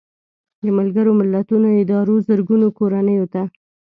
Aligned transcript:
د 0.63 0.65
ملګرو 0.77 1.11
ملتونو 1.19 1.67
ادارو 1.81 2.15
زرګونو 2.27 2.67
کورنیو 2.77 3.25
ته 3.33 3.43